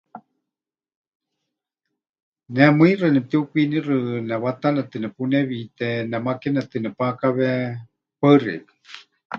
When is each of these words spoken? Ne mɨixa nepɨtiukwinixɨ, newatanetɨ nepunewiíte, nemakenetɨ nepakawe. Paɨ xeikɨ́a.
Ne 2.53 2.63
mɨixa 2.77 3.07
nepɨtiukwinixɨ, 3.15 3.95
newatanetɨ 4.27 4.97
nepunewiíte, 5.01 5.87
nemakenetɨ 6.11 6.77
nepakawe. 6.83 7.47
Paɨ 8.19 8.35
xeikɨ́a. 8.43 8.77